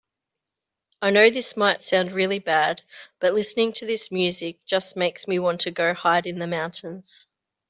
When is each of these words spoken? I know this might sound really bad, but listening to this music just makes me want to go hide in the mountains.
I 1.03 1.11
know 1.11 1.29
this 1.29 1.55
might 1.55 1.83
sound 1.83 2.11
really 2.11 2.39
bad, 2.39 2.81
but 3.19 3.35
listening 3.35 3.71
to 3.73 3.85
this 3.85 4.11
music 4.11 4.65
just 4.65 4.95
makes 4.97 5.27
me 5.27 5.37
want 5.37 5.61
to 5.61 5.69
go 5.69 5.93
hide 5.93 6.25
in 6.25 6.39
the 6.39 6.47
mountains. 6.47 7.27